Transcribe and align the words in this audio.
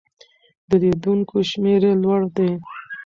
د 0.69 0.71
لیدونکو 0.83 1.35
شمېر 1.49 1.81
یې 1.87 1.93
لوړ 2.03 2.21
دی. 2.37 2.51